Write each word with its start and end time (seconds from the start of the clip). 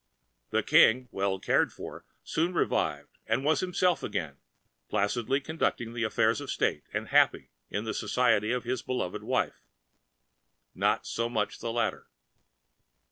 The 0.49 0.63
King, 0.63 1.09
well 1.11 1.37
cared 1.39 1.71
for, 1.71 2.05
soon 2.23 2.53
revived[Pg 2.55 3.05
223] 3.27 3.35
and 3.35 3.45
was 3.45 3.59
himself 3.59 4.01
again, 4.01 4.37
placidly 4.89 5.39
conducting 5.39 5.93
the 5.93 6.05
affairs 6.05 6.41
of 6.41 6.49
state, 6.49 6.85
and 6.91 7.09
happy 7.09 7.51
in 7.69 7.83
the 7.85 7.93
society 7.93 8.51
of 8.51 8.63
his 8.63 8.81
beloved 8.81 9.21
wife. 9.21 9.61
Not 10.73 11.05
so 11.05 11.29
the 11.29 11.71
latter. 11.71 12.07